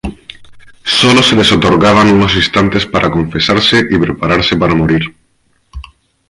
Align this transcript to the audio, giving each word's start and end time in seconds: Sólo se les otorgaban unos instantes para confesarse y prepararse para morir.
Sólo 0.99 1.21
se 1.21 1.35
les 1.35 1.51
otorgaban 1.51 2.09
unos 2.11 2.35
instantes 2.35 2.87
para 2.87 3.11
confesarse 3.11 3.85
y 3.87 3.99
prepararse 3.99 4.55
para 4.55 4.73
morir. 4.73 5.13